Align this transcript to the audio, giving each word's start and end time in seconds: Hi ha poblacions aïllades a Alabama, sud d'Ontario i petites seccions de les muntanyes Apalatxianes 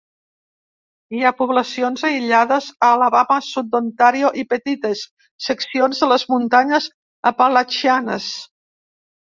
Hi 1.17 1.19
ha 1.27 1.31
poblacions 1.41 2.05
aïllades 2.09 2.71
a 2.87 2.89
Alabama, 2.95 3.37
sud 3.49 3.71
d'Ontario 3.75 4.33
i 4.45 4.49
petites 4.55 5.07
seccions 5.51 6.03
de 6.07 6.11
les 6.15 6.27
muntanyes 6.35 6.93
Apalatxianes 7.35 8.37